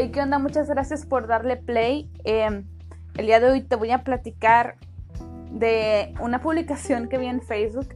[0.00, 0.38] Hey, ¿Qué onda?
[0.38, 2.08] Muchas gracias por darle play.
[2.22, 2.68] Em,
[3.16, 4.76] el día de hoy te voy a platicar
[5.50, 7.88] de una publicación que vi en Facebook.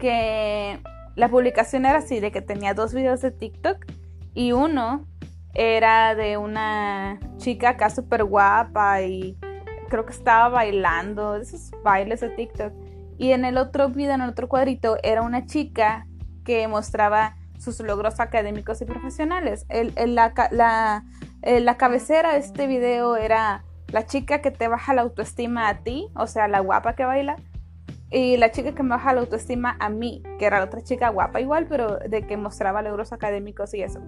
[0.00, 0.80] Que
[1.14, 3.86] la publicación era así, de que tenía dos videos de TikTok
[4.34, 5.06] y uno
[5.54, 9.38] era de una chica acá súper guapa y
[9.90, 12.72] creo que estaba bailando, esos bailes de TikTok.
[13.16, 16.04] Y en el otro video, en el otro cuadrito, era una chica
[16.42, 19.66] que mostraba sus logros académicos y profesionales.
[19.68, 21.04] El, la, la,
[21.42, 26.08] la, cabecera de este video era la chica que te baja la autoestima a ti,
[26.14, 27.36] o sea, la guapa que baila,
[28.10, 31.40] y la chica que me baja la autoestima a mí, que era otra chica guapa
[31.40, 34.00] igual, pero de que mostraba logros académicos y eso.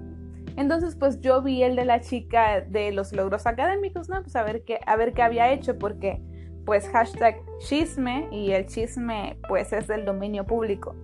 [0.57, 4.23] Entonces, pues yo vi el de la chica de los logros académicos, ¿no?
[4.23, 6.21] Pues a ver qué, a ver qué había hecho, porque
[6.65, 10.95] pues hashtag chisme y el chisme pues es del dominio público.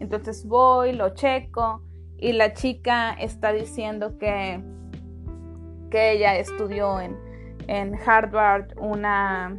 [0.00, 1.82] Entonces voy, lo checo
[2.18, 4.62] y la chica está diciendo que,
[5.90, 7.16] que ella estudió en,
[7.66, 9.56] en Harvard una,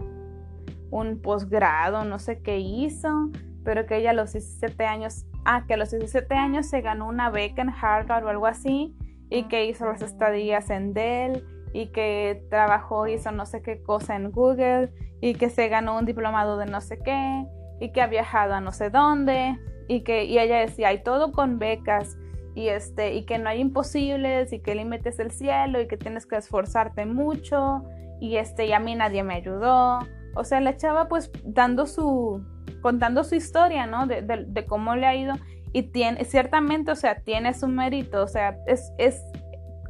[0.92, 3.30] un posgrado, no sé qué hizo,
[3.64, 7.08] pero que ella a los 17 años, ah, que a los 17 años se ganó
[7.08, 8.96] una beca en Harvard o algo así
[9.30, 14.16] y que hizo las estadías en Dell y que trabajó, hizo no sé qué cosa
[14.16, 14.92] en Google
[15.22, 17.46] y que se ganó un diplomado de no sé qué
[17.80, 19.58] y que ha viajado a no sé dónde
[19.88, 22.18] y que y ella decía, hay todo con becas
[22.56, 25.88] y este y que no hay imposibles y que el límite es el cielo y
[25.88, 27.84] que tienes que esforzarte mucho
[28.20, 30.00] y este y a mí nadie me ayudó.
[30.36, 32.44] O sea, la chava pues dando su
[32.82, 34.08] contando su historia, ¿no?
[34.08, 35.34] De, de cómo le ha ido
[35.74, 39.22] y tiene, ciertamente, o sea, tiene su mérito, o sea, es, es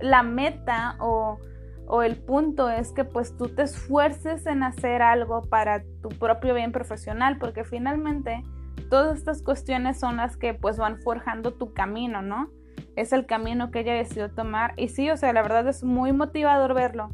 [0.01, 1.39] la meta o,
[1.87, 6.53] o, el punto es que pues tú te esfuerces en hacer algo para tu propio
[6.53, 8.43] bien profesional, porque finalmente
[8.89, 12.49] todas estas cuestiones son las que pues van forjando tu camino, ¿no?
[12.95, 16.13] Es el camino que ella decidió tomar y sí, o sea, la verdad es muy
[16.13, 17.09] motivador verlo.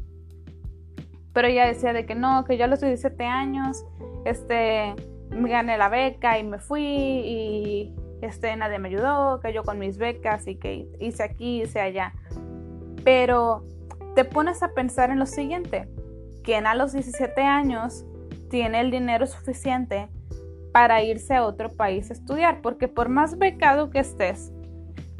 [1.32, 3.84] Pero ella decía de que no, que yo a los 17 años,
[4.24, 4.94] este,
[5.30, 9.78] me gané la beca y me fui y este, nadie me ayudó, que yo con
[9.78, 12.14] mis becas y que hice aquí, hice allá.
[13.04, 13.64] Pero
[14.14, 15.88] te pones a pensar en lo siguiente,
[16.42, 18.04] quien a los 17 años
[18.48, 20.08] tiene el dinero suficiente
[20.74, 24.52] para irse a otro país a estudiar, porque por más becado que estés,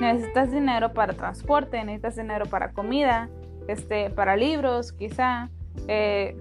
[0.01, 3.29] necesitas dinero para transporte, necesitas dinero para comida,
[3.69, 5.51] este, para libros, quizá,
[5.87, 6.37] eh,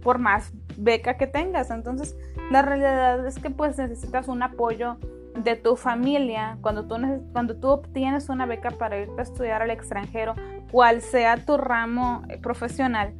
[0.00, 1.72] por más beca que tengas.
[1.72, 2.16] Entonces,
[2.52, 4.96] la realidad es que pues necesitas un apoyo
[5.34, 6.94] de tu familia, cuando tú,
[7.32, 10.36] cuando tú obtienes una beca para irte a estudiar al extranjero,
[10.70, 13.12] cual sea tu ramo eh, profesional,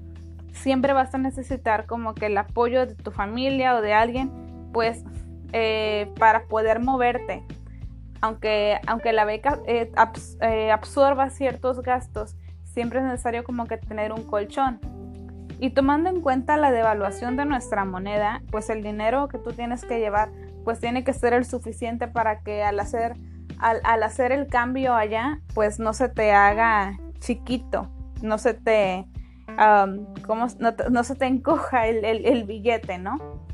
[0.53, 5.04] siempre vas a necesitar como que el apoyo de tu familia o de alguien, pues,
[5.53, 7.44] eh, para poder moverte.
[8.21, 9.93] Aunque, aunque la beca eh,
[10.71, 14.81] absorba ciertos gastos, siempre es necesario como que tener un colchón.
[15.59, 19.84] Y tomando en cuenta la devaluación de nuestra moneda, pues el dinero que tú tienes
[19.84, 20.31] que llevar
[20.66, 23.15] pues tiene que ser el suficiente para que al hacer,
[23.60, 27.88] al, hacer el cambio allá, pues no se te haga chiquito,
[28.21, 29.06] no se te,
[30.91, 33.46] no, se te encoja el, billete, ¿no?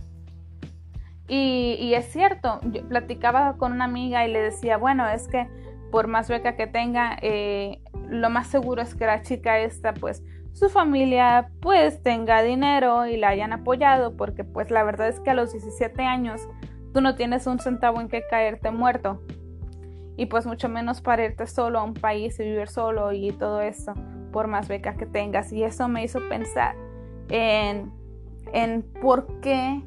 [1.35, 2.61] Y, es cierto,
[2.91, 5.49] platicaba con una amiga y le decía, bueno, es que
[5.91, 10.23] por más beca que tenga, eh, lo más seguro es que la chica esta, pues,
[10.53, 15.31] su familia, pues, tenga dinero y la hayan apoyado, porque, pues, la verdad es que
[15.31, 16.47] a los 17 años,
[16.93, 19.23] Tú no tienes un centavo en que caerte muerto.
[20.17, 23.63] Y pues mucho menos para irte solo a un país y vivir solo y todo
[23.63, 23.95] eso,
[24.31, 25.53] por más becas que tengas.
[25.53, 26.77] Y eso me hizo pensar
[27.31, 27.91] en,
[28.53, 29.83] en por qué,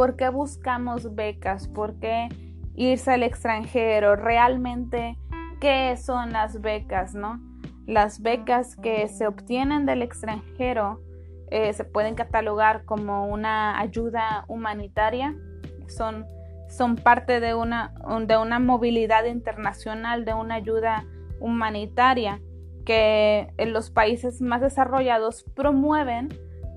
[0.00, 2.30] por qué buscamos becas, por qué
[2.74, 5.18] irse al extranjero, realmente
[5.60, 7.38] qué son las becas, ¿no?
[7.86, 11.02] Las becas que se obtienen del extranjero
[11.50, 15.34] eh, se pueden catalogar como una ayuda humanitaria,
[15.86, 16.24] son
[16.70, 17.92] son parte de una,
[18.26, 21.04] de una movilidad internacional, de una ayuda
[21.40, 22.40] humanitaria
[22.86, 26.30] que en los países más desarrollados promueven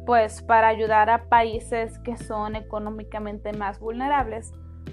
[0.05, 4.51] pues para ayudar a países que son económicamente más vulnerables,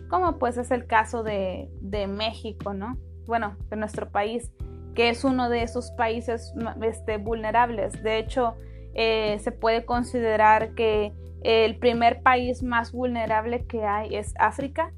[0.09, 1.69] como pues es el caso de,
[2.09, 2.97] México, ¿no?
[3.27, 4.53] Bueno, de nuestro país,
[4.95, 6.53] que es uno de esos países
[6.83, 8.03] este, vulnerables.
[8.03, 8.55] De hecho,
[8.95, 11.12] eh, se puede considerar que
[11.43, 14.93] el primer país más vulnerable que hay es África,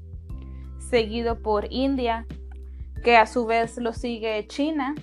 [0.89, 2.25] seguido por India,
[3.03, 4.95] que a su vez lo sigue China,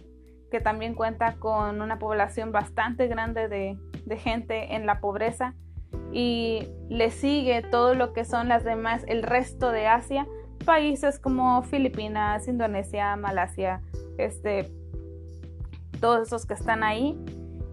[0.50, 3.78] que también cuenta con una población bastante grande de,
[4.16, 5.54] gente en la pobreza,
[6.12, 10.26] y le sigue todo lo que son las demás, el resto de Asia,
[10.64, 13.80] países como Filipinas, Indonesia, Malasia,
[14.18, 14.70] este,
[16.00, 17.18] todos esos que están ahí.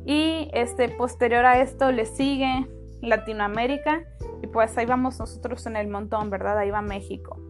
[0.05, 2.67] Y este, posterior a esto le sigue
[3.01, 4.03] Latinoamérica
[4.41, 6.57] y pues ahí vamos nosotros en el montón, ¿verdad?
[6.57, 7.41] Ahí va México.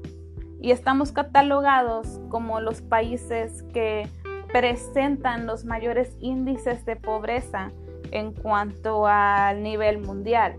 [0.59, 4.07] Y estamos catalogados como los países que
[4.51, 7.71] presentan los mayores índices de pobreza
[8.11, 10.55] en cuanto al nivel mundial.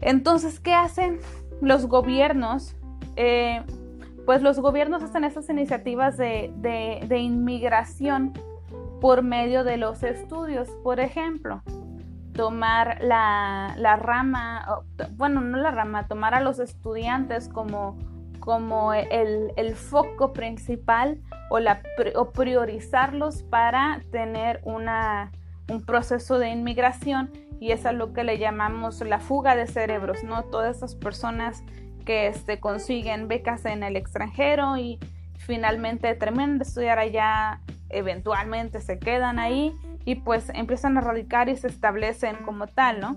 [0.00, 1.18] Entonces, ¿qué hacen
[1.60, 2.76] los gobiernos?
[3.16, 3.62] Eh,
[4.26, 6.52] pues los gobiernos hacen esas iniciativas de,
[7.06, 8.32] de inmigración
[9.00, 10.68] por medio de los estudios.
[10.82, 11.62] Por ejemplo,
[12.38, 14.84] tomar la, rama,
[15.16, 17.98] bueno, no la rama, tomar a los estudiantes como,
[18.38, 21.20] como el, foco principal
[21.50, 21.82] o, la,
[22.14, 25.32] o priorizarlos para tener una,
[25.68, 27.30] un proceso de inmigración
[27.60, 30.44] y es a lo que le llamamos la fuga de cerebros, ¿no?
[30.44, 31.62] Todas esas personas
[32.04, 34.98] que este, consiguen becas en el extranjero y
[35.36, 39.74] finalmente terminan de estudiar allá, eventualmente se quedan ahí
[40.04, 43.16] y pues empiezan a radicar y se establecen como tal, ¿no?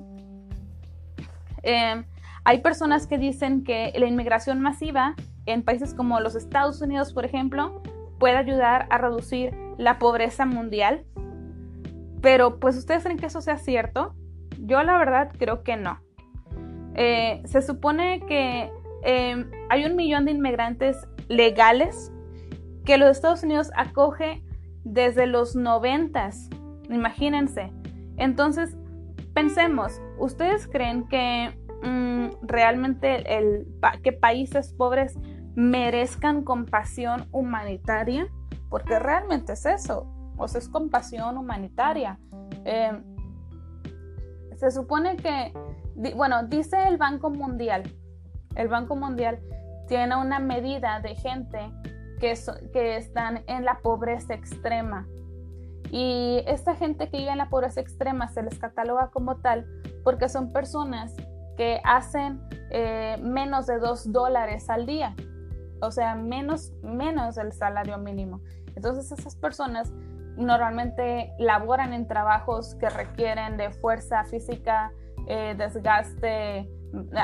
[1.63, 2.06] Em,
[2.44, 5.15] hay personas que dicen que la inmigración masiva
[5.45, 7.81] en países como los Estados Unidos, por ejemplo,
[8.19, 11.06] puede ayudar a reducir la pobreza mundial.
[12.21, 14.15] Pero pues ustedes creen que eso sea cierto?
[14.59, 16.00] Yo la verdad creo que no.
[16.94, 18.71] Eh, se supone que
[19.03, 20.97] em, hay un millón de inmigrantes
[21.27, 22.12] legales
[22.85, 24.44] que los Estados Unidos acoge
[24.83, 26.50] desde los noventas
[26.91, 27.71] Imagínense.
[28.18, 28.75] Entonces,
[29.33, 33.67] pensemos, ¿ustedes creen que mm, realmente el,
[34.03, 35.17] que países pobres
[35.56, 38.27] merezcan compasión humanitaria?
[38.69, 40.07] Porque realmente es eso,
[40.47, 42.19] sea, es compasión humanitaria.
[42.65, 43.03] Em,
[44.55, 45.53] se supone que,
[46.15, 47.83] bueno, dice el Banco Mundial,
[48.55, 49.39] el Banco Mundial
[49.88, 51.71] tiene una medida de gente
[52.19, 52.33] que,
[52.71, 55.07] que están en la pobreza extrema.
[55.91, 59.65] Y esta gente que vive en la pobreza extrema se les cataloga como tal
[60.03, 61.13] porque son personas
[61.57, 65.15] que hacen eh, menos de dos dólares al día,
[65.81, 68.41] o sea, menos, menos del salario mínimo.
[68.75, 69.91] Entonces esas personas
[70.38, 74.92] normalmente laboran en trabajos que requieren de fuerza física,
[75.28, 76.69] eh, desgaste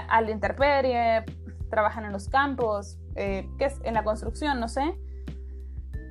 [0.09, 1.25] a la intemperie,
[1.69, 4.95] trabajan en los campos, eh, que es en la construcción, no sé,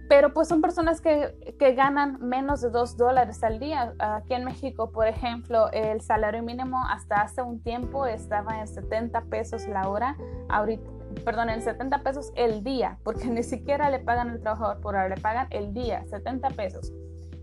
[0.08, 1.34] pero pues son personas que,
[1.74, 3.92] ganan menos de 2 dólares al día.
[3.98, 9.22] Aquí en México, por ejemplo, el salario mínimo hasta hace un tiempo estaba en 70
[9.22, 10.16] pesos la hora,
[10.48, 10.88] ahorita,
[11.24, 15.08] perdón, en 70 pesos el día, porque ni siquiera le pagan al trabajador por hora,
[15.08, 16.92] le pagan el día, 70 pesos.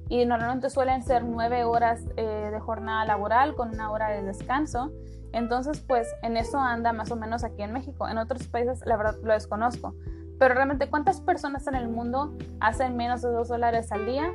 [0.09, 4.91] Y normalmente suelen ser 9 horas eh, de jornada laboral con una hora de descanso.
[5.31, 8.07] Entonces, pues en eso anda más o menos aquí en México.
[8.07, 9.95] En otros países, la verdad, lo desconozco.
[10.37, 14.31] Pero realmente, ¿cuántas personas en el mundo hacen menos de 2 dólares al día?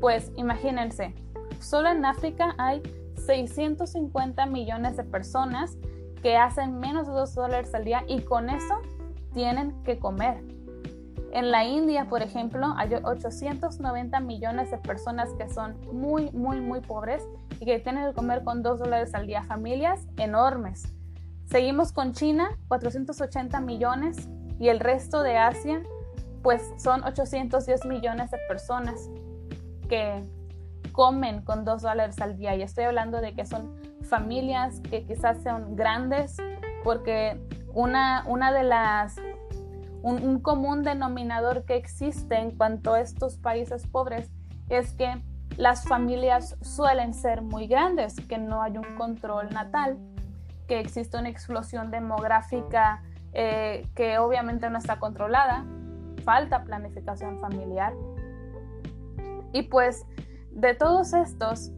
[0.00, 1.14] Pues imagínense,
[1.60, 2.82] solo en África hay
[3.16, 5.78] 650 millones de personas
[6.24, 8.80] que hacen menos de 2 dólares al día y con eso
[9.34, 10.42] tienen que comer.
[11.32, 16.80] En la India, por ejemplo, hay 890 millones de personas que son muy, muy, muy
[16.80, 17.22] pobres
[17.60, 19.42] y que tienen que comer con 2 dólares al día.
[19.42, 20.94] Familias enormes.
[21.44, 24.26] Seguimos con China, 480 millones
[24.58, 25.82] y el resto de Asia,
[26.42, 29.10] pues son 810 millones de personas
[29.90, 30.22] que
[30.92, 32.54] comen con 2 dólares al día.
[32.54, 36.36] Y estoy hablando de que son familias que quizás sean grandes,
[36.82, 37.40] porque
[37.72, 39.16] una, una de las,
[40.02, 44.30] un, común denominador que existe en cuanto a estos países pobres
[44.68, 45.22] es que
[45.56, 49.98] las familias suelen ser muy grandes, que no hay un control natal,
[50.66, 55.64] que existe una explosión demográfica eh, que obviamente no está controlada,
[56.24, 57.92] falta planificación familiar.
[59.52, 60.06] Y pues
[60.50, 61.72] de todos estos,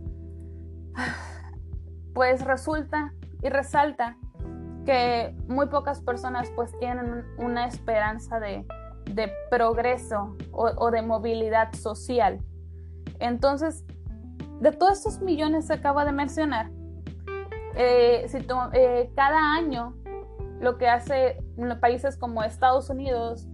[2.16, 4.16] pues resulta y resalta
[4.86, 8.64] que muy pocas personas pues tienen una esperanza de,
[9.50, 12.40] progreso o, de movilidad social.
[13.18, 13.84] Entonces,
[14.60, 16.70] de todos estos millones que acabo de mencionar,
[17.74, 18.38] eh, si
[18.72, 19.94] eh, cada año
[20.58, 21.36] lo que hace
[21.82, 23.46] países como Estados Unidos,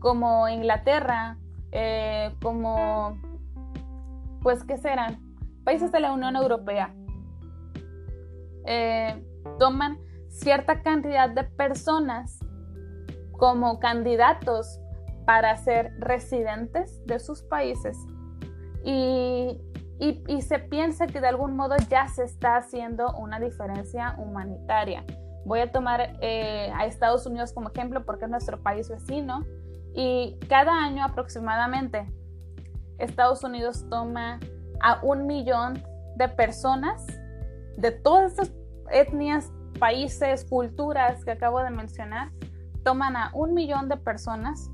[0.00, 1.38] como Inglaterra,
[1.70, 3.16] eh, como,
[4.42, 5.20] pues, ¿qué serán?
[5.62, 6.92] Países de la Unión Europea.
[8.70, 9.24] Eh,
[9.58, 9.98] toman
[10.28, 12.38] cierta cantidad de personas
[13.32, 14.78] como candidatos
[15.24, 17.96] para ser residentes de sus países
[18.84, 19.58] y,
[19.98, 25.02] y, se piensa que de algún modo ya se está haciendo una diferencia humanitaria.
[25.46, 29.46] Voy a tomar eh, a Estados Unidos como ejemplo porque es nuestro país vecino
[29.94, 32.06] y cada año aproximadamente
[32.98, 34.40] Estados Unidos toma
[34.82, 35.82] a un millón
[36.16, 37.06] de personas
[37.78, 38.57] de todas estas
[38.90, 42.30] etnias, países, culturas que acabo de mencionar,
[42.84, 44.70] toman a un millón de personas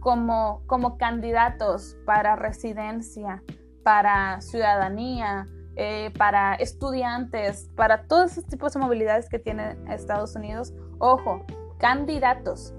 [0.00, 3.42] como, como candidatos para residencia,
[3.82, 10.72] para ciudadanía, eh, para estudiantes, para todos esos tipos de movilidades que tiene Estados Unidos.
[10.98, 11.44] Ojo,
[11.78, 12.74] candidatos.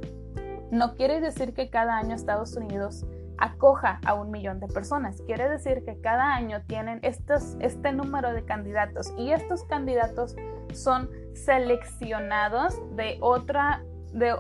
[0.72, 3.06] No quiere decir que cada año Estados Unidos
[3.40, 5.22] acoja a un millón de personas.
[5.26, 10.36] Quiere decir que cada año tienen estos, este número de candidatos y estos candidatos
[10.74, 14.34] son seleccionados de, otra, de,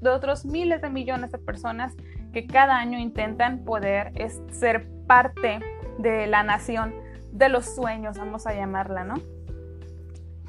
[0.00, 1.94] de otros miles de millones de personas
[2.32, 4.12] que cada año intentan poder
[4.50, 5.60] ser parte
[5.98, 6.94] de la nación
[7.32, 9.14] de los sueños, vamos a llamarla, ¿no?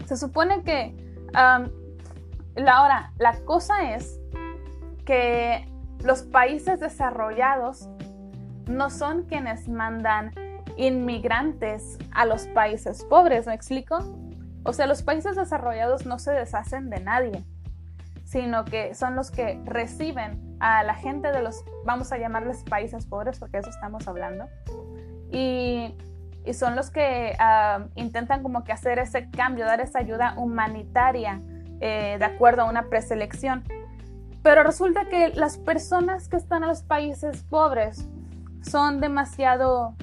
[0.05, 0.95] Se supone que
[1.33, 4.19] ahora la cosa es
[5.05, 5.67] que
[6.03, 7.89] los países desarrollados
[8.67, 10.31] no son quienes mandan
[10.77, 13.99] inmigrantes a los países pobres, ¿me explico?
[14.63, 17.43] O sea, los países desarrollados no se deshacen de nadie,
[18.23, 23.05] sino que son los que reciben a la gente de los, vamos a llamarles países
[23.05, 24.47] pobres, porque eso estamos hablando,
[25.31, 25.95] y,
[26.53, 31.41] son los que ah, intentan como que hacer ese cambio, dar esa ayuda humanitaria
[31.79, 33.63] eh, de acuerdo a una preselección.
[34.41, 38.09] Pero resulta que las personas que están en los países pobres
[38.63, 39.95] son demasiado,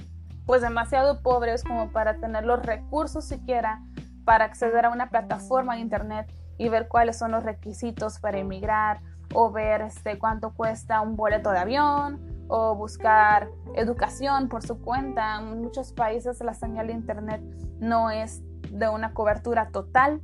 [0.47, 3.83] pues demasiado pobres como para tener los recursos siquiera
[4.25, 9.01] para acceder a una plataforma de internet y ver cuáles son los requisitos para emigrar
[9.35, 15.39] o ver este, cuánto cuesta un boleto de avión o buscar educación por su cuenta.
[15.39, 17.41] En muchos países la señal de internet
[17.79, 20.21] no es de una cobertura total.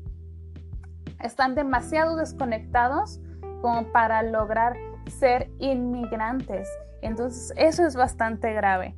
[1.20, 3.20] Están demasiado desconectados
[3.62, 4.76] como para lograr
[5.10, 6.68] ser inmigrantes.
[7.02, 8.96] Entonces, eso es bastante grave.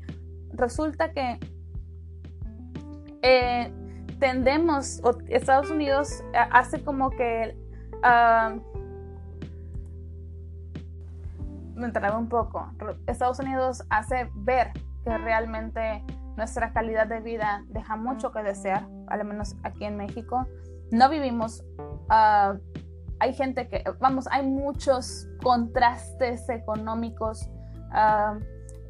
[0.52, 1.38] Resulta que
[3.22, 3.72] eh,
[4.18, 7.56] tendemos, o Estados Unidos eh, hace como que...
[7.98, 8.60] Uh,
[11.78, 12.72] me un poco.
[13.06, 14.72] Estados Unidos hace ver
[15.04, 16.02] que realmente
[16.36, 20.46] nuestra calidad de vida deja mucho que desear, al menos aquí en México.
[20.90, 21.64] No vivimos
[22.10, 22.58] uh,
[23.20, 27.48] hay gente que, vamos, hay muchos contrastes económicos
[27.90, 28.38] ah,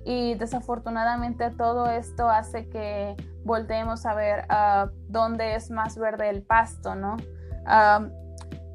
[0.05, 6.43] y desafortunadamente todo esto hace que volteemos a ver uh, dónde es más verde el
[6.43, 7.17] pasto, ¿no?
[7.67, 8.09] Ah,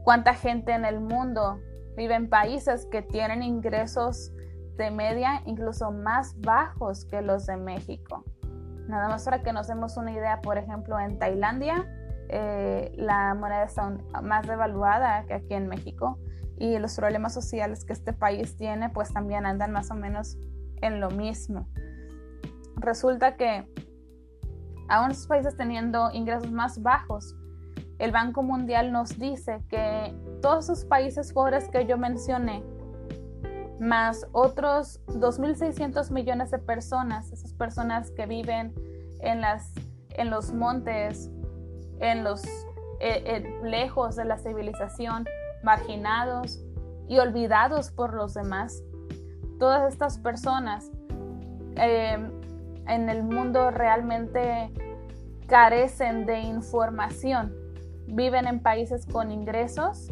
[0.03, 1.59] ¿Cuánta gente en el mundo
[1.95, 4.31] vive en países que tienen ingresos
[4.75, 8.23] de media incluso más bajos que los de México?
[8.87, 11.87] Nada más para que nos demos una idea, por ejemplo, en Tailandia,
[12.35, 16.17] eh, la moneda está más devaluada que aquí en México
[16.57, 20.39] y los problemas sociales que este país tiene pues también andan más o menos
[20.81, 21.67] en lo mismo.
[22.77, 23.71] Resulta que
[24.89, 27.35] aún esos países teniendo ingresos más bajos,
[27.99, 32.63] el Banco Mundial nos dice que todos esos países pobres que yo mencioné,
[33.79, 38.73] más otros 2.600 millones de personas, esas personas que viven
[39.19, 39.71] en, las,
[40.15, 41.29] en los montes
[41.99, 42.43] en los
[42.99, 45.25] eh, eh, lejos de la civilización,
[45.61, 46.63] marginados
[47.07, 48.81] y olvidados por los demás.
[49.59, 50.89] Todas estas personas
[51.75, 52.31] em,
[52.87, 54.71] en el mundo realmente
[55.47, 57.53] carecen de información.
[58.07, 60.11] Viven en países con ingresos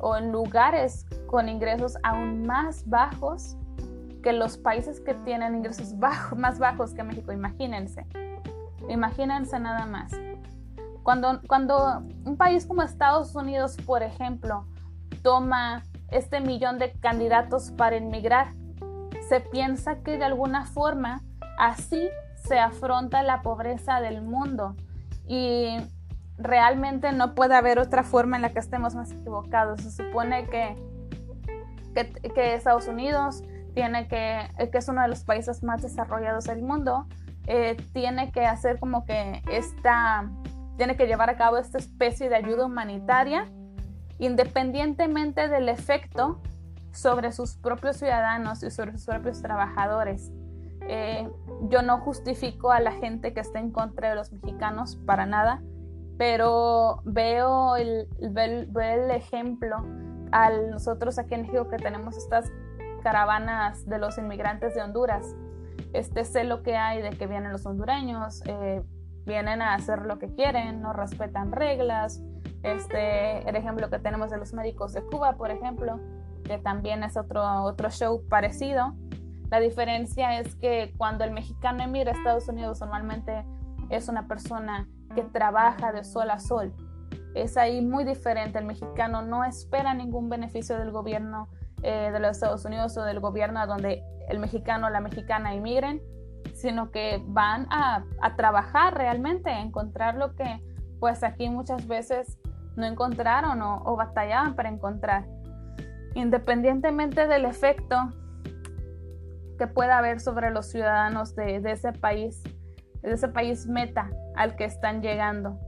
[0.00, 3.56] o en lugares con ingresos aún más bajos
[4.22, 5.94] que los países que tienen ingresos
[6.36, 7.32] más bajos que México.
[7.32, 8.06] Imagínense.
[8.88, 10.12] Imagínense nada más.
[11.08, 14.66] Cuando, cuando un país como Estados Unidos, por ejemplo,
[15.22, 18.48] toma este millón de candidatos para inmigrar,
[19.26, 21.22] se piensa que de alguna forma
[21.58, 24.76] así se afronta la pobreza del mundo
[25.26, 25.78] y
[26.36, 29.80] realmente no puede haber otra forma en la que estemos más equivocados.
[29.80, 30.76] Se supone que,
[32.34, 37.06] que, Estados Unidos tiene que, que es uno de los países más desarrollados del mundo,
[37.46, 40.30] eh, tiene que hacer como que esta
[40.78, 43.44] tiene que llevar a cabo esta especie de ayuda humanitaria
[44.18, 46.40] independientemente del efecto
[46.92, 50.32] sobre sus propios ciudadanos y sobre sus propios trabajadores.
[50.88, 51.28] Eh,
[51.68, 55.62] yo no justifico a la gente que está en contra de los mexicanos para nada,
[56.16, 59.76] pero veo el, el ejemplo
[60.32, 62.50] a nosotros aquí en México que tenemos estas
[63.02, 65.36] caravanas de los inmigrantes de Honduras.
[65.92, 68.82] Este sé lo que hay de que vienen los hondureños, eh,
[69.28, 72.20] vienen a hacer lo que quieren, no respetan reglas.
[72.64, 76.00] Este, el ejemplo que tenemos de los médicos de Cuba, por ejemplo,
[76.44, 78.94] que también es otro, otro show parecido.
[79.50, 83.44] La diferencia es que cuando el mexicano emigra a Estados Unidos normalmente
[83.90, 86.74] es una persona que trabaja de sol a sol.
[87.34, 88.58] Es ahí muy diferente.
[88.58, 91.48] El mexicano no espera ningún beneficio del gobierno
[91.82, 95.54] eh, de los Estados Unidos o del gobierno a donde el mexicano o la mexicana
[95.54, 96.02] emigren,
[96.60, 98.04] sino que van a,
[98.36, 100.62] trabajar realmente, a encontrar lo que
[101.00, 102.38] pues aquí muchas veces
[102.76, 105.26] no encontraron o batallaban para encontrar.
[106.14, 108.12] Independientemente del efecto
[109.58, 112.42] que pueda haber sobre los ciudadanos de, ese país,
[113.02, 115.58] de ese país meta al que están llegando.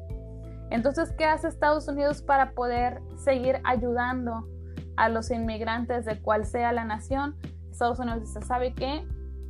[0.70, 4.49] Entonces, ¿qué hace Estados Unidos para poder seguir ayudando
[4.97, 7.37] a los inmigrantes de cual sea la nación?
[7.70, 9.04] Estados Unidos dice, ¿sabe qué?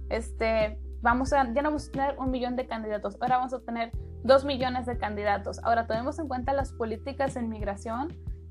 [0.08, 3.60] Este, vamos a, ya no vamos a tener un millón de candidatos, ahora vamos a
[3.60, 3.92] tener
[4.22, 5.58] dos millones de candidatos.
[5.64, 8.08] Ahora, tenemos en cuenta las políticas de inmigración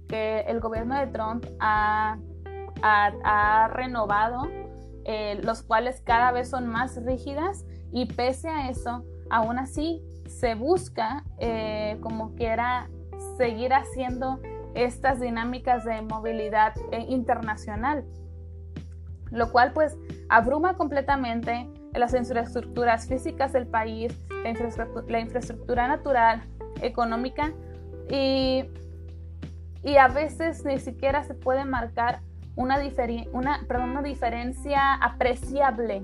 [0.07, 2.17] que el gobierno de Trump ha,
[2.81, 4.47] ha renovado
[5.11, 10.53] eh, los cuales cada vez son más rígidas y pese a eso, aún así se
[10.53, 12.87] busca eh, como quiera
[13.35, 14.39] seguir haciendo
[14.75, 18.05] estas dinámicas de movilidad eh, internacional,
[19.31, 19.97] lo cual pues
[20.29, 26.43] abruma completamente las infraestructuras físicas del país, la infraestructura, natural,
[26.81, 27.51] económica
[28.09, 28.65] y,
[29.83, 32.21] y a veces ni siquiera se puede marcar
[32.55, 32.77] una,
[33.31, 36.03] una, perdón, una diferencia apreciable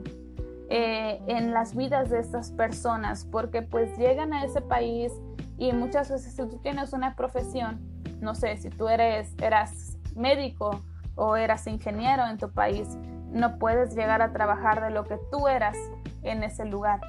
[0.69, 5.11] eh, en las vidas de estas personas, porque pues llegan a ese país
[5.57, 7.79] y muchas veces si tú tienes una profesión,
[8.19, 10.81] no sé, si tú eres, eras médico
[11.15, 12.97] o eras ingeniero en tu país,
[13.35, 15.77] no puedes llegar a trabajar de lo que tú eras
[16.23, 17.01] en ese lugar.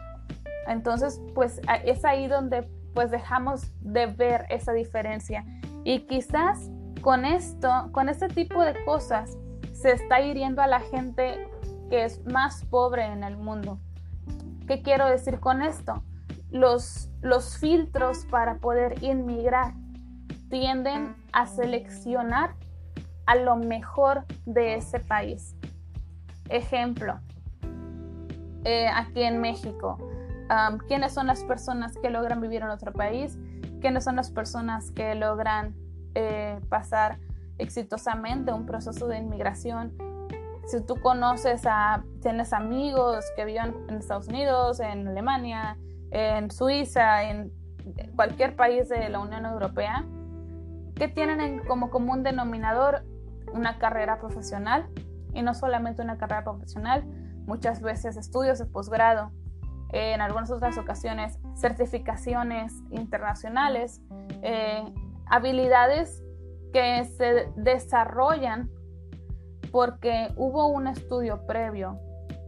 [0.66, 5.44] Entonces, pues es ahí donde pues dejamos de ver esa diferencia.
[5.84, 6.68] Y quizás
[7.00, 9.38] con esto, con este tipo de cosas,
[9.72, 11.48] se está hiriendo a la gente
[11.88, 13.78] que es más pobre en el mundo.
[14.66, 16.02] ¿Qué quiero decir con esto?
[16.50, 19.74] Los, los filtros para poder inmigrar
[20.48, 22.54] tienden a seleccionar
[23.26, 25.55] a lo mejor de ese país.
[26.48, 27.20] Ejemplo,
[28.64, 29.98] eh, aquí en México,
[30.88, 33.38] ¿quiénes son las personas que logran vivir en otro país?
[33.80, 35.74] ¿Quiénes son las personas que logran
[36.18, 37.18] eh, pasar
[37.58, 39.92] exitosamente un proceso de inmigración.
[40.66, 45.76] Si tú conoces a, tienes amigos que viven en Estados Unidos, en Alemania,
[46.10, 47.52] en Suiza, en
[48.16, 50.06] cualquier país de la Unión Europea,
[50.94, 53.04] que tienen como común denominador
[53.52, 54.86] una carrera profesional
[55.36, 57.04] y no solamente una carrera profesional,
[57.46, 59.30] muchas veces estudios de posgrado,
[59.92, 64.00] en algunas otras ocasiones certificaciones internacionales,
[64.42, 64.84] eh,
[65.26, 66.22] habilidades
[66.72, 68.70] que se desarrollan
[69.70, 71.98] porque hubo un estudio previo,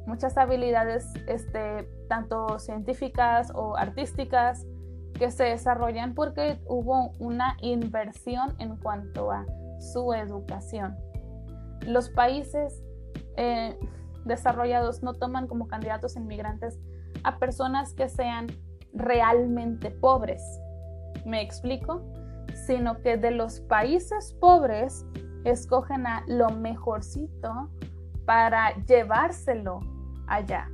[0.07, 4.67] muchas habilidades este, tanto científicas o artísticas
[5.15, 9.45] que se desarrollan porque hubo una inversión en cuanto a
[9.81, 10.97] su educación.
[11.87, 12.83] Los países
[13.37, 13.79] eh,
[14.25, 16.79] desarrollados no toman como candidatos inmigrantes
[17.25, 18.47] a personas que sean
[18.93, 20.43] realmente pobres.
[21.25, 22.03] ¿Me explico?
[22.67, 25.07] sino que de los países pobres
[25.45, 27.71] escogen a lo mejorcito
[28.27, 29.81] para llevárselo
[30.27, 30.69] allá.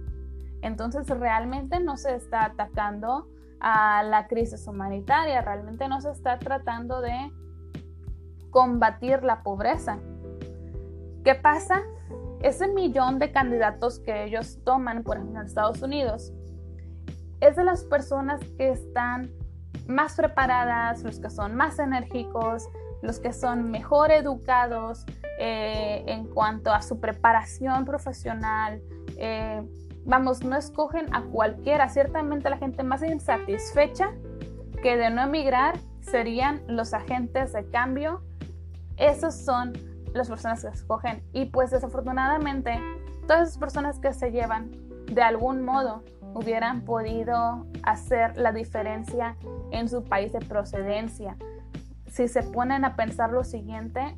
[0.62, 3.28] Entonces realmente no se está atacando
[3.60, 7.32] a la crisis humanitaria, realmente no se está tratando de
[8.50, 9.98] combatir la pobreza.
[11.24, 11.82] ¿Qué pasa?
[12.42, 16.34] Ese millón de candidatos que ellos toman, por ejemplo, en Estados Unidos,
[17.40, 19.30] es de las personas que están
[19.86, 22.68] más preparadas, los que son más enérgicos,
[23.00, 25.06] los que son mejor educados
[25.38, 28.82] eh, en cuanto a su preparación profesional.
[29.16, 29.62] Eh,
[30.04, 31.88] vamos, no escogen a cualquiera.
[31.88, 34.12] Ciertamente la gente más insatisfecha
[34.82, 38.22] que de no emigrar serían los agentes de cambio.
[38.98, 39.72] Esos son
[40.14, 41.22] las personas que escogen.
[41.32, 42.80] Y pues desafortunadamente,
[43.26, 44.70] todas esas personas que se llevan
[45.06, 46.02] de algún modo
[46.34, 49.36] hubieran podido hacer la diferencia
[49.70, 51.36] en su país de procedencia.
[52.06, 54.16] Si se ponen a pensar lo siguiente,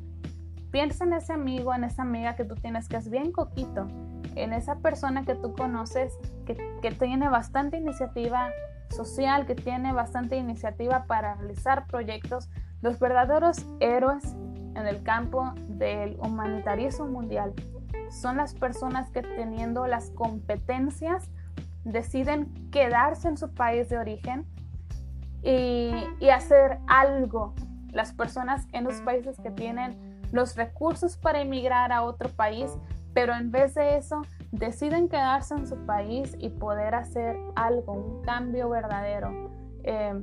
[0.71, 3.87] piensa en ese amigo, en esa amiga que tú tienes que es bien coquito,
[4.35, 8.51] en esa persona que tú conoces que, que tiene bastante iniciativa
[8.89, 12.49] social, que tiene bastante iniciativa para realizar proyectos,
[12.81, 14.35] los verdaderos héroes
[14.77, 17.53] en el campo del humanitarismo mundial
[18.09, 21.29] son las personas que teniendo las competencias
[21.83, 24.45] deciden quedarse en su país de origen
[25.41, 27.53] y, hacer algo.
[27.91, 32.71] Las personas en los países que tienen los recursos para emigrar a otro país,
[33.13, 38.21] pero en vez de eso deciden quedarse en su país y poder hacer algo, un
[38.23, 39.31] cambio verdadero.
[39.83, 40.21] Eh,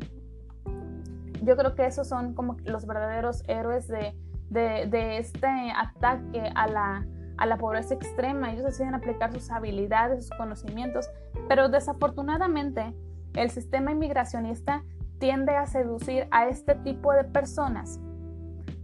[1.43, 4.14] yo creo que esos son como los verdaderos héroes de,
[4.55, 8.53] de, este ataque a la, a la pobreza extrema.
[8.53, 11.11] Ellos deciden aplicar sus habilidades, sus conocimientos,
[11.49, 12.95] pero desafortunadamente
[13.35, 14.85] el sistema inmigracionista
[15.19, 18.01] tiende a seducir a este tipo de personas.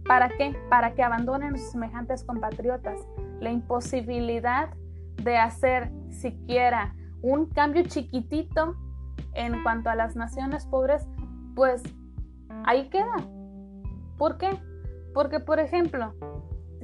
[0.05, 0.55] ¿Para qué?
[0.69, 2.99] Para que abandonen a sus semejantes compatriotas.
[3.39, 4.69] La imposibilidad
[5.23, 8.75] de hacer siquiera un cambio chiquitito
[9.33, 11.07] en cuanto a las naciones pobres,
[11.55, 11.83] pues
[12.65, 13.15] ahí queda.
[14.17, 14.49] ¿Por qué?
[15.13, 16.13] Porque, por ejemplo,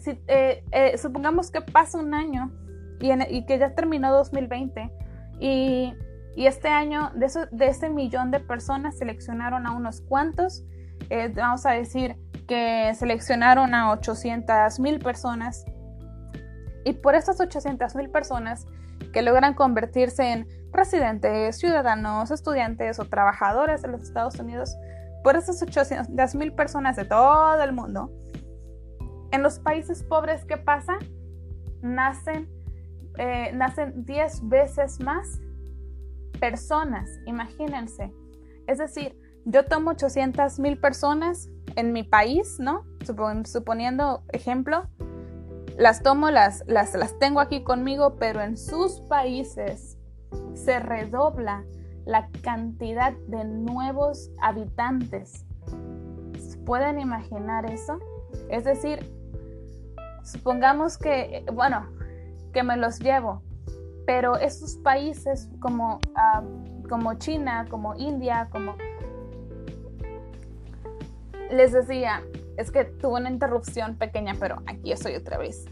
[0.05, 2.51] eh, eh, supongamos que pasa un año
[2.99, 4.91] y, que ya terminó 2020
[5.39, 5.93] y,
[6.35, 10.63] este año de, de ese millón de personas seleccionaron a unos cuantos,
[11.09, 12.15] eh, vamos a decir
[12.47, 15.65] que seleccionaron a 800 mil personas
[16.85, 18.67] y por esas 800 mil personas
[19.11, 24.75] que logran convertirse en residentes, ciudadanos, estudiantes o trabajadores de los Estados Unidos,
[25.23, 28.11] por esas 800 mil personas de todo el mundo,
[29.31, 30.97] en los países pobres, ¿qué pasa?
[31.81, 32.49] Nacen,
[33.17, 35.39] eh, nacen 10 veces más
[36.39, 38.13] personas, imagínense.
[38.67, 42.85] Es decir, yo tomo 800 mil personas en mi país, ¿no?
[43.45, 44.87] suponiendo ejemplo,
[45.77, 49.97] las tomo, las, las, las tengo aquí conmigo, pero en sus países
[50.53, 51.63] se redobla
[52.07, 55.45] la cantidad de nuevos habitantes.
[56.65, 57.99] ¿Pueden imaginar eso?
[58.49, 58.99] Es decir,
[60.23, 61.85] supongamos que, bueno,
[62.53, 63.43] que me los llevo,
[64.05, 66.43] pero esos países como, ah,
[66.89, 68.75] como China, como India, como...
[71.51, 72.23] Les decía,
[72.57, 75.65] es que tuve una interrupción pequeña, pero aquí estoy otra vez.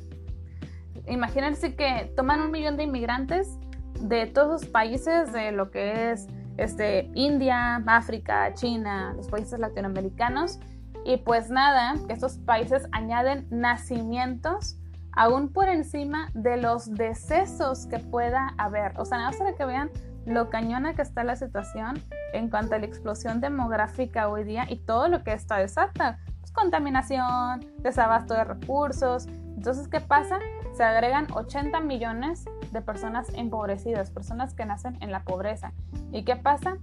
[1.07, 3.57] Imagínense que toman un millón de inmigrantes
[3.99, 6.27] de todos los países de lo que es
[6.57, 10.59] este, India, África, China, los países latinoamericanos.
[11.05, 14.77] Y pues nada, estos países añaden nacimientos
[15.15, 18.99] aún por encima de los decesos que pueda haber.
[18.99, 19.89] O sea, nada más para que vean
[20.25, 22.01] lo cañona que está la situación
[22.33, 26.19] en cuanto a la explosión demográfica hoy día y todo lo que está desata.
[26.39, 29.27] Pues contaminación, desabasto de recursos.
[29.55, 30.39] Entonces, ¿qué pasa?
[30.73, 35.73] Se agregan 80 millones de personas empobrecidas, personas que nacen en la pobreza.
[36.11, 36.77] ¿Y qué pasa?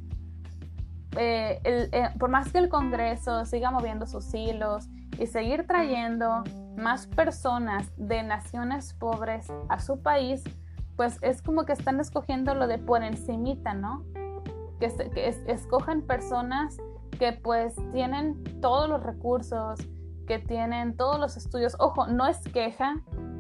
[1.17, 6.43] Eh, eh, por más que el Congreso siga moviendo sus hilos y seguir trayendo
[6.77, 10.43] más personas de naciones pobres a su país,
[10.97, 14.05] pues es como que están escogiendo lo de por encimita, ¿no?
[14.81, 16.79] Que, que escogen personas
[17.19, 19.79] que pues tienen todos los recursos,
[20.27, 21.77] que tienen todos los estudios.
[21.79, 22.97] Ojo, no es queja,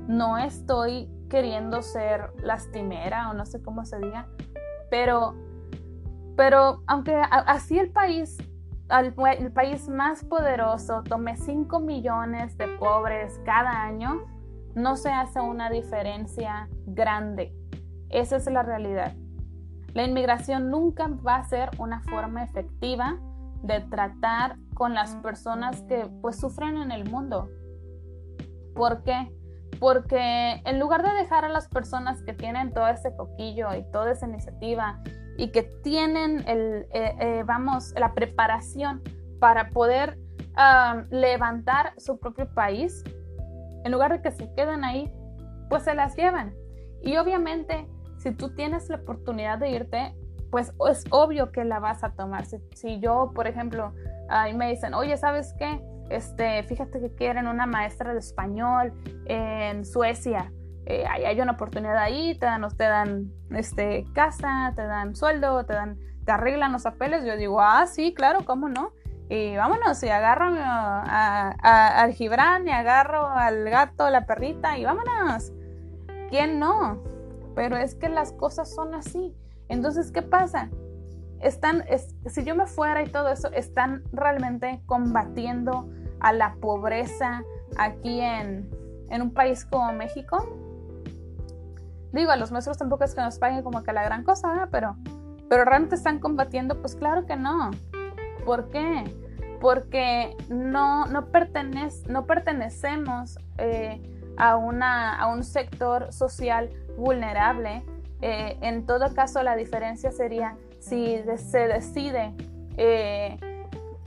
[0.06, 4.28] no estoy queriendo ser lastimera o no sé cómo se diga,
[4.90, 5.34] pero,
[6.36, 8.36] pero aunque así el país,
[8.90, 14.26] el, país más poderoso tome 5 millones de pobres cada año,
[14.74, 17.56] no se hace una diferencia grande.
[18.10, 19.14] Esa es la realidad.
[19.94, 23.18] La inmigración nunca va a ser una forma efectiva
[23.62, 27.48] de tratar con las personas que pues sufren en el mundo.
[28.74, 29.32] ¿Por qué?
[29.78, 34.12] Porque en lugar de dejar a las personas que tienen todo ese coquillo y toda
[34.12, 35.00] esa iniciativa
[35.36, 39.02] y que tienen el, eh, eh, vamos, la preparación
[39.40, 40.18] para poder
[41.10, 43.02] levantar su propio país,
[43.84, 45.10] en lugar de que se queden ahí,
[45.70, 46.54] pues se las llevan.
[47.00, 50.14] Y obviamente, si tú tienes la oportunidad de irte,
[50.50, 52.44] pues es obvio que la vas a tomar.
[52.44, 53.94] Si, yo, por ejemplo,
[54.54, 55.80] me dicen, oye, ¿sabes qué?
[56.12, 58.92] Este, fíjate que quieren una maestra de español
[59.26, 60.52] en Suecia.
[60.84, 65.74] Eh, hay una oportunidad ahí, te dan, te dan este, casa, te dan sueldo, te
[65.74, 67.24] dan, te arreglan los papeles.
[67.24, 68.92] Yo digo, ah, sí, claro, ¿cómo no?
[69.28, 75.52] Y vámonos, y agarro a, al Gibran, y agarro al gato, la perrita, y vámonos.
[76.28, 77.02] ¿Quién no?
[77.54, 79.34] Pero es que las cosas son así.
[79.68, 80.68] Entonces, ¿qué pasa?
[81.42, 81.84] están,
[82.26, 85.88] si yo me fuera y todo eso, están realmente combatiendo
[86.22, 87.42] a la pobreza
[87.76, 88.70] aquí en,
[89.10, 90.58] en un país como México.
[92.12, 94.96] Digo, a los maestros tampoco es que nos paguen como que la gran cosa, pero,
[95.48, 97.70] pero realmente están combatiendo, pues claro que no.
[98.44, 99.04] ¿Por qué?
[99.60, 101.26] Porque no, no,
[102.08, 104.00] no pertenecemos eh,
[104.36, 107.84] a, una, a un sector social vulnerable.
[108.20, 112.34] Eh, en todo caso, la diferencia sería si se decide,
[112.76, 113.38] eh,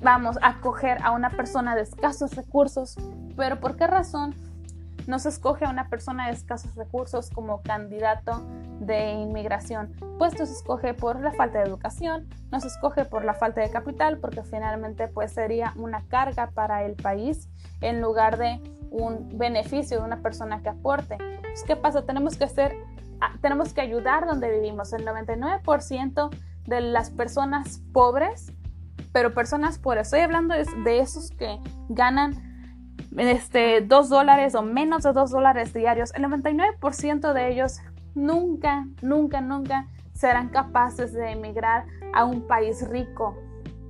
[0.06, 2.96] vamos, acoger a una persona de escasos recursos,
[3.36, 4.36] pero ¿por qué razón?
[5.08, 8.44] no se escoge a una persona de escasos recursos como candidato
[8.80, 13.24] de inmigración, pues no se escoge por la falta de educación, no se escoge por
[13.24, 17.50] la falta de capital, porque finalmente pues sería una carga para el país
[17.82, 21.18] en lugar de un beneficio de una persona que aporte.
[21.68, 22.04] ¿Qué pasa?
[22.04, 22.76] Tenemos que hacer,
[23.22, 24.92] ah, tenemos que ayudar donde vivimos.
[24.92, 26.30] El 99%
[26.66, 28.52] de las personas pobres,
[29.16, 32.34] pero personas pobres, estoy hablando de, esos que ganan
[33.16, 37.80] este, 2 dólares o menos de 2 dólares diarios, el 99% de ellos
[38.14, 43.38] nunca, nunca, nunca serán capaces de emigrar a un país rico.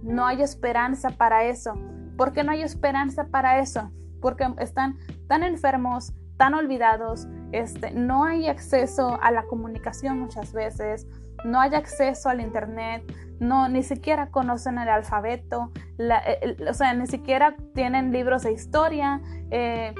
[0.03, 1.73] No hay esperanza para eso.
[2.17, 3.89] ¿Por qué no hay esperanza para eso?
[4.21, 11.07] Porque están tan enfermos, tan olvidados, este, no hay acceso a la comunicación muchas veces,
[11.45, 13.03] no hay acceso al internet,
[13.39, 19.21] no ni siquiera conocen el alfabeto, eh, o sea, ni siquiera tienen libros de historia.
[19.51, 19.93] Eh,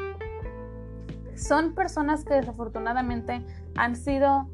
[1.35, 4.49] son personas que desafortunadamente han sido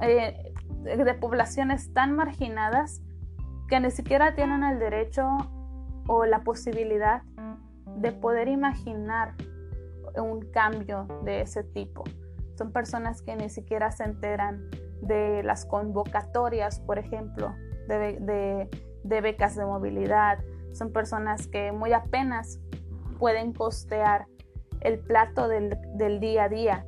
[0.00, 0.52] eh,
[0.82, 3.02] de poblaciones tan marginadas
[3.68, 5.28] que ni siquiera tienen el derecho
[6.08, 7.22] o la posibilidad
[7.96, 9.34] de poder imaginar
[10.16, 12.02] un cambio de ese tipo.
[12.56, 14.68] Son personas que ni siquiera se enteran
[15.02, 17.54] de las convocatorias, por ejemplo,
[17.88, 18.68] de,
[19.04, 20.38] becas de movilidad.
[20.72, 22.60] Son personas que muy apenas
[23.18, 24.26] pueden costear
[24.80, 25.76] el plato del,
[26.20, 26.86] día a día.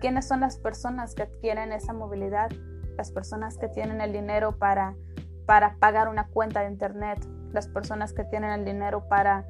[0.00, 2.50] ¿Quiénes son las personas que adquieren esa movilidad?
[2.96, 4.96] Las personas que tienen el dinero para,
[5.46, 7.18] pagar una cuenta de internet,
[7.52, 9.46] las personas que tienen el dinero para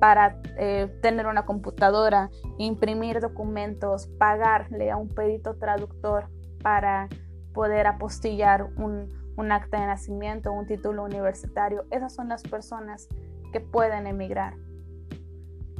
[0.00, 6.28] para eh, tener una computadora, imprimir documentos, pagarle a un perito traductor
[6.64, 7.10] para
[7.52, 11.84] poder apostillar un, un acta de nacimiento, un título universitario.
[11.90, 13.06] Esas son las personas
[13.52, 14.54] que pueden emigrar.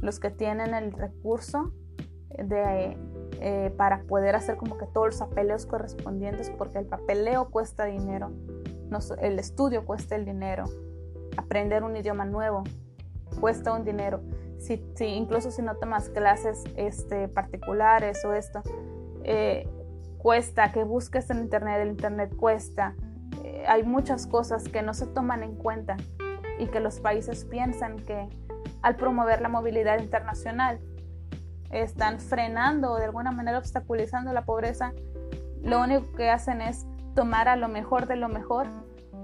[0.01, 1.73] Los que tienen el recurso
[2.29, 2.97] de,
[3.41, 8.31] eh, para poder hacer como que todos los papeleos correspondientes, porque el papeleo cuesta dinero,
[9.19, 10.65] el estudio cuesta el dinero,
[11.35, 12.63] aprender un idioma nuevo
[13.39, 14.21] cuesta un dinero.
[14.57, 18.61] Si, si, incluso si no tomas clases este, particulares o esto,
[19.23, 19.67] eh,
[20.25, 22.95] cuesta, que busques en internet, el internet cuesta.
[23.43, 25.97] Eh, hay muchas cosas que no se toman en cuenta
[26.57, 28.27] y que los países piensan que
[28.81, 30.79] al promover la movilidad internacional
[31.69, 34.93] están frenando o de alguna manera obstaculizando la pobreza,
[35.61, 38.65] lo único que hacen es tomar a lo mejor de lo mejor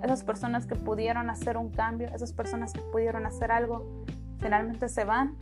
[0.03, 4.03] esas personas que pudieron hacer un cambio, esas personas que pudieron hacer algo,
[4.37, 5.35] finalmente se van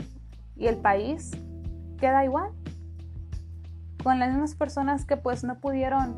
[0.56, 1.32] y el país
[1.98, 2.50] queda igual.
[4.04, 6.16] Con las mismas personas que pues no pudieron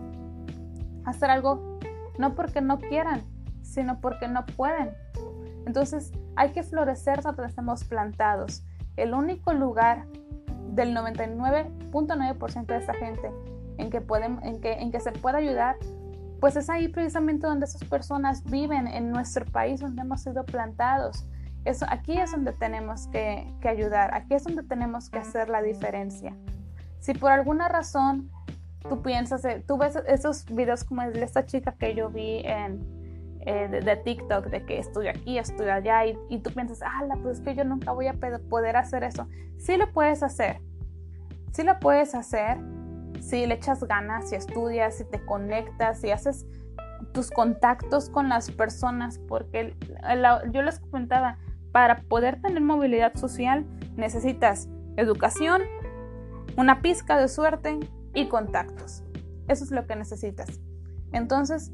[1.06, 1.80] hacer algo,
[2.17, 3.24] no porque no quieran,
[3.62, 4.91] sino porque no pueden.
[5.65, 8.63] Entonces hay que florecer donde estemos plantados.
[8.98, 10.06] El único lugar
[10.74, 13.32] del 99.9% de esa gente
[13.78, 15.78] en que, pueden, en, que, en que se puede ayudar
[16.41, 21.28] pues es ahí precisamente donde esas personas viven en nuestro país, donde hemos sido plantados.
[21.65, 26.36] Eso, aquí es donde tenemos que, ayudar, aquí es donde tenemos que hacer la diferencia.
[27.02, 28.32] Si por alguna razón
[28.88, 33.68] tú piensas, tú ves esos videos como de esta chica que yo vi en, eh,
[33.68, 37.44] de, TikTok, de que estoy aquí, estoy allá, y, y tú piensas, ah, pues es
[37.44, 38.14] que yo nunca voy a
[38.50, 39.28] poder hacer eso.
[39.58, 40.62] Sí lo puedes hacer,
[41.52, 42.58] sí lo puedes hacer,
[43.20, 46.46] si le echas ganas, si estudias, si te conectas, si haces
[47.14, 49.76] tus contactos con las personas, porque
[50.52, 51.38] yo les comentaba,
[51.72, 55.62] para poder tener movilidad social necesitas educación,
[56.58, 57.80] una pizca de suerte
[58.14, 59.04] y contactos.
[59.48, 60.60] Eso es lo que necesitas.
[61.12, 61.72] Entonces,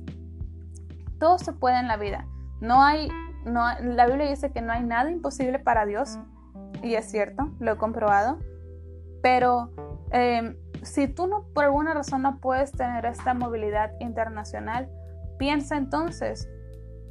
[1.19, 2.27] todo se puede en la vida.
[2.61, 3.09] No hay,
[3.45, 6.17] no, la Biblia dice que no hay nada imposible para Dios,
[6.83, 8.39] y es cierto, lo he comprobado,
[9.21, 9.71] pero
[10.11, 14.89] em, si tú no, por alguna razón no puedes tener esta movilidad internacional,
[15.37, 16.49] piensa entonces,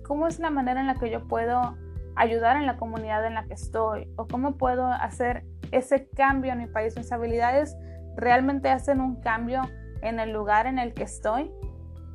[0.04, 1.76] ¿cómo es la manera en la que yo puedo
[2.14, 4.08] ayudar en la comunidad en la que estoy?
[4.16, 6.96] ¿O cómo puedo hacer ese cambio en mi país?
[6.96, 7.76] Mis habilidades
[8.16, 9.62] realmente hacen un cambio
[10.02, 11.50] en el lugar en el que estoy.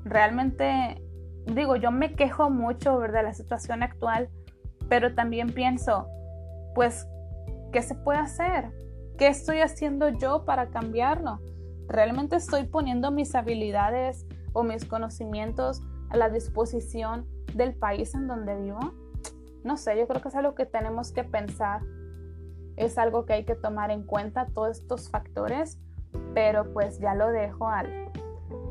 [0.03, 1.01] Realmente,
[1.45, 4.29] digo, yo me quejo mucho de la situación actual,
[4.89, 6.07] pero también pienso,
[6.75, 7.07] pues,
[7.71, 8.71] ¿qué se puede hacer?
[9.17, 11.39] ¿Qué estoy haciendo yo para cambiarlo?
[11.87, 18.55] ¿Realmente estoy poniendo mis habilidades o mis conocimientos a la disposición del país en donde
[18.55, 18.79] vivo?
[19.63, 21.81] No sé, yo creo que es algo que tenemos que pensar.
[22.81, 25.79] Es algo que hay que tomar en cuenta, todos estos factores,
[26.33, 28.11] pero pues ya lo dejo al,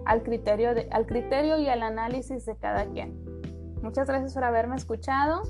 [0.05, 3.17] al, criterio, al criterio y al análisis de cada quien.
[3.83, 5.43] Muchas gracias por haberme escuchado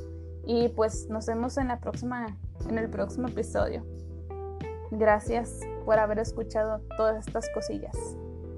[0.45, 2.27] y pues nos vemos en, la próxima,
[2.69, 3.83] en el próximo episodio.
[4.91, 7.97] Gracias por haber escuchado todas estas cosillas.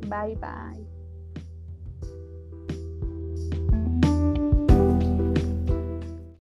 [0.09, 0.92] Bye bye.